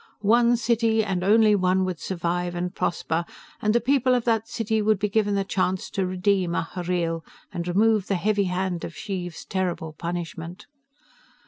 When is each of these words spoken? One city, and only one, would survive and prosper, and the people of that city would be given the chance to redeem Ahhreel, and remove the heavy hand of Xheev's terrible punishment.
One 0.25 0.57
city, 0.57 1.03
and 1.03 1.23
only 1.23 1.53
one, 1.53 1.85
would 1.85 1.99
survive 1.99 2.55
and 2.55 2.73
prosper, 2.73 3.23
and 3.61 3.75
the 3.75 3.79
people 3.79 4.15
of 4.15 4.23
that 4.25 4.47
city 4.47 4.81
would 4.81 4.97
be 4.97 5.07
given 5.07 5.35
the 5.35 5.43
chance 5.43 5.91
to 5.91 6.07
redeem 6.07 6.55
Ahhreel, 6.55 7.21
and 7.51 7.67
remove 7.67 8.07
the 8.07 8.15
heavy 8.15 8.45
hand 8.45 8.83
of 8.83 8.95
Xheev's 8.95 9.45
terrible 9.45 9.93
punishment. 9.93 10.65